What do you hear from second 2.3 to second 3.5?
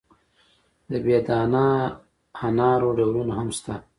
انارو ډولونه هم